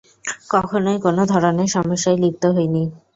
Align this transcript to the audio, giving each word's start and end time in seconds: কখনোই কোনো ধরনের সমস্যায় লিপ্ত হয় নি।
কখনোই 0.51 0.97
কোনো 1.05 1.21
ধরনের 1.31 1.69
সমস্যায় 1.75 2.17
লিপ্ত 2.17 2.43
হয় 2.55 2.69
নি। 2.73 2.83